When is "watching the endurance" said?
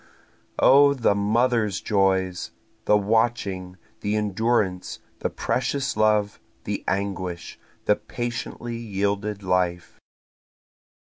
2.97-4.97